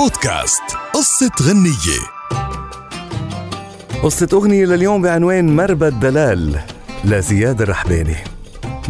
بودكاست 0.00 0.62
قصة 0.94 1.30
غنية. 1.42 2.00
قصة 4.02 4.28
أغنية 4.32 4.64
لليوم 4.64 5.02
بعنوان 5.02 5.56
مربى 5.56 5.90
دلال 5.90 6.60
لزياد 7.04 7.62
الرحباني 7.62 8.16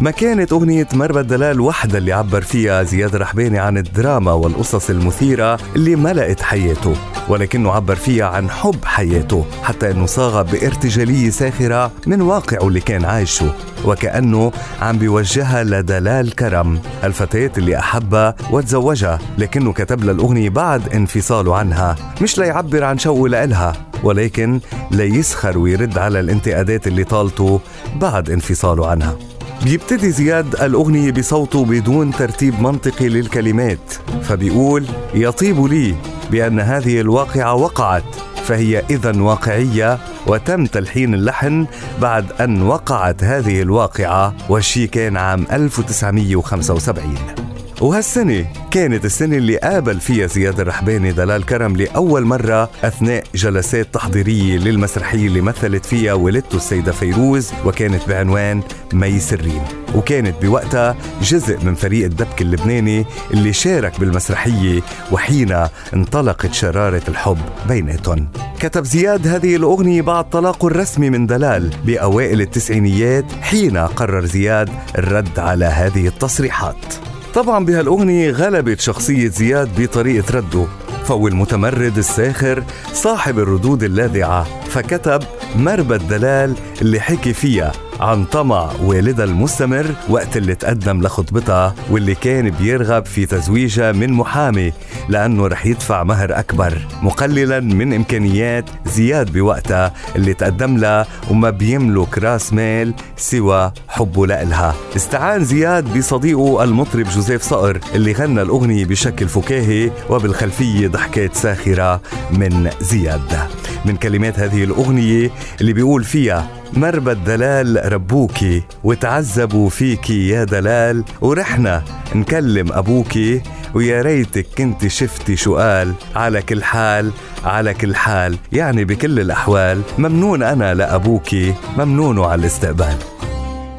ما 0.01 0.11
كانت 0.11 0.51
أغنية 0.53 0.87
مربى 0.93 1.19
الدلال 1.19 1.61
وحدة 1.61 1.97
اللي 1.97 2.13
عبر 2.13 2.41
فيها 2.41 2.83
زياد 2.83 3.15
الرحباني 3.15 3.59
عن 3.59 3.77
الدراما 3.77 4.31
والقصص 4.33 4.89
المثيرة 4.89 5.59
اللي 5.75 5.95
ملأت 5.95 6.41
حياته 6.41 6.95
ولكنه 7.29 7.71
عبر 7.71 7.95
فيها 7.95 8.25
عن 8.25 8.49
حب 8.49 8.85
حياته 8.85 9.45
حتى 9.63 9.91
أنه 9.91 10.05
صاغ 10.05 10.41
بارتجالية 10.41 11.29
ساخرة 11.29 11.91
من 12.07 12.21
واقعه 12.21 12.67
اللي 12.67 12.79
كان 12.79 13.05
عايشه 13.05 13.53
وكأنه 13.85 14.51
عم 14.81 14.97
بيوجهها 14.97 15.63
لدلال 15.63 16.35
كرم 16.35 16.79
الفتاة 17.03 17.51
اللي 17.57 17.79
أحبها 17.79 18.35
وتزوجها 18.51 19.19
لكنه 19.37 19.73
كتب 19.73 20.03
لها 20.03 20.13
الأغنية 20.13 20.49
بعد 20.49 20.93
انفصاله 20.93 21.55
عنها 21.55 21.95
مش 22.21 22.39
ليعبر 22.39 22.83
عن 22.83 22.97
شوقه 22.97 23.27
لإلها 23.29 23.73
ولكن 24.03 24.59
ليسخر 24.91 25.57
ويرد 25.57 25.97
على 25.97 26.19
الانتقادات 26.19 26.87
اللي 26.87 27.03
طالته 27.03 27.61
بعد 27.95 28.29
انفصاله 28.29 28.87
عنها. 28.87 29.30
بيبتدي 29.63 30.11
زياد 30.11 30.55
الأغنية 30.61 31.11
بصوته 31.11 31.65
بدون 31.65 32.11
ترتيب 32.11 32.61
منطقي 32.61 33.09
للكلمات 33.09 33.93
فبيقول 34.21 34.85
يطيب 35.13 35.65
لي 35.65 35.95
بأن 36.31 36.59
هذه 36.59 37.01
الواقعة 37.01 37.53
وقعت 37.55 38.15
فهي 38.43 38.83
إذا 38.89 39.21
واقعية 39.21 39.99
وتم 40.27 40.65
تلحين 40.65 41.13
اللحن 41.13 41.67
بعد 42.01 42.31
أن 42.31 42.61
وقعت 42.61 43.23
هذه 43.23 43.61
الواقعة 43.61 44.33
والشي 44.49 44.87
كان 44.87 45.17
عام 45.17 45.45
1975 45.51 47.40
وهالسنة 47.81 48.45
كانت 48.71 49.05
السنة 49.05 49.37
اللي 49.37 49.57
قابل 49.57 49.99
فيها 49.99 50.27
زياد 50.27 50.59
الرحباني 50.59 51.11
دلال 51.11 51.45
كرم 51.45 51.75
لأول 51.75 52.25
مرة 52.25 52.69
أثناء 52.83 53.23
جلسات 53.35 53.93
تحضيرية 53.93 54.57
للمسرحية 54.57 55.27
اللي 55.27 55.41
مثلت 55.41 55.85
فيها 55.85 56.13
ولدته 56.13 56.55
السيدة 56.55 56.91
فيروز 56.91 57.51
وكانت 57.65 58.09
بعنوان 58.09 58.61
مي 58.93 59.19
سرين 59.19 59.61
وكانت 59.95 60.45
بوقتها 60.45 60.95
جزء 61.21 61.65
من 61.65 61.75
فريق 61.75 62.05
الدبك 62.05 62.41
اللبناني 62.41 63.05
اللي 63.33 63.53
شارك 63.53 63.99
بالمسرحية 63.99 64.81
وحين 65.11 65.65
انطلقت 65.93 66.53
شرارة 66.53 67.03
الحب 67.07 67.37
بيناتهم. 67.67 68.27
كتب 68.59 68.83
زياد 68.83 69.27
هذه 69.27 69.55
الأغنية 69.55 70.01
بعد 70.01 70.29
طلاقه 70.29 70.67
الرسمي 70.67 71.09
من 71.09 71.27
دلال 71.27 71.69
بأوائل 71.85 72.41
التسعينيات 72.41 73.25
حين 73.41 73.77
قرر 73.77 74.25
زياد 74.25 74.69
الرد 74.97 75.39
على 75.39 75.65
هذه 75.65 76.07
التصريحات. 76.07 77.10
طبعا 77.33 77.65
بهالأغنية 77.65 78.31
غلبت 78.31 78.79
شخصية 78.79 79.27
زياد 79.27 79.81
بطريقة 79.81 80.37
رده. 80.37 80.65
فهو 81.05 81.27
المتمرد 81.27 81.97
الساخر 81.97 82.63
صاحب 82.93 83.39
الردود 83.39 83.83
اللاذعة 83.83 84.43
فكتب 84.69 85.23
مربى 85.55 85.95
الدلال 85.95 86.55
اللي 86.81 86.99
حكي 86.99 87.33
فيها 87.33 87.71
عن 87.99 88.25
طمع 88.25 88.71
والدها 88.83 89.25
المستمر 89.25 89.85
وقت 90.09 90.37
اللي 90.37 90.55
تقدم 90.55 91.01
لخطبتها 91.01 91.75
واللي 91.91 92.15
كان 92.15 92.49
بيرغب 92.49 93.05
في 93.05 93.25
تزويجها 93.25 93.91
من 93.91 94.13
محامي 94.13 94.73
لأنه 95.09 95.47
رح 95.47 95.65
يدفع 95.65 96.03
مهر 96.03 96.39
أكبر. 96.39 96.87
مقللا 97.01 97.59
من 97.59 97.93
إمكانيات 97.93 98.65
زياد 98.85 99.33
بوقتها 99.33 99.93
اللي 100.15 100.33
تقدم 100.33 100.77
لها 100.77 101.07
وما 101.29 101.49
بيملك 101.49 102.17
رأس 102.17 102.53
مال 102.53 102.93
سوى 103.17 103.71
حبه 103.91 104.27
لإلها. 104.27 104.75
استعان 104.95 105.43
زياد 105.43 105.97
بصديقه 105.97 106.63
المطرب 106.63 107.05
جوزيف 107.05 107.41
صقر 107.41 107.79
اللي 107.95 108.13
غنى 108.13 108.41
الأغنية 108.41 108.85
بشكل 108.85 109.27
فكاهي 109.27 109.91
وبالخلفية 110.09 110.87
ضحكات 110.87 111.35
ساخرة 111.35 112.01
من 112.31 112.69
زياد. 112.81 113.39
من 113.85 113.95
كلمات 113.95 114.39
هذه 114.39 114.63
الأغنية 114.63 115.31
اللي 115.61 115.73
بيقول 115.73 116.03
فيها 116.03 116.47
مربى 116.73 117.11
الدلال 117.11 117.93
ربوكي 117.93 118.63
وتعذبوا 118.83 119.69
فيكي 119.69 120.29
يا 120.29 120.43
دلال 120.43 121.03
ورحنا 121.21 121.83
نكلم 122.15 122.71
أبوكي 122.73 123.41
ويا 123.73 124.01
ريتك 124.01 124.45
كنت 124.57 124.87
شفتي 124.87 125.35
شو 125.35 125.55
قال 125.55 125.93
على 126.15 126.41
كل 126.41 126.63
حال 126.63 127.11
على 127.45 127.73
كل 127.73 127.95
حال. 127.95 128.37
يعني 128.53 128.85
بكل 128.85 129.19
الأحوال 129.19 129.81
ممنون 129.97 130.43
أنا 130.43 130.73
لأبوكي 130.73 131.53
ممنون 131.77 132.19
على 132.19 132.39
الاستقبال. 132.39 132.95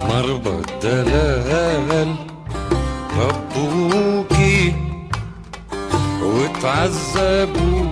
مربى 0.09 0.51
الدلال 0.51 2.15
ربوكي 3.19 4.75
وتعذبوا 6.23 7.87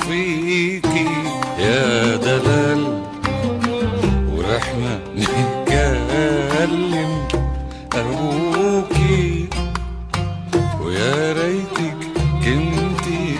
فيكي 0.00 1.08
يا 1.58 2.16
دلال. 2.16 3.02
ورحنا 4.32 5.00
نتكلم 5.16 7.12
أبوكي 7.94 9.48
ويا 10.80 11.32
ريتك 11.32 11.96
كنتي 12.44 13.38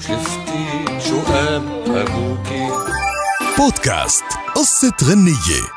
شفتي 0.00 0.64
شو 1.08 1.20
قال 1.20 1.62
أبوكي 1.86 2.68
بودكاست 3.58 4.24
قصة 4.54 4.92
غنية. 5.04 5.75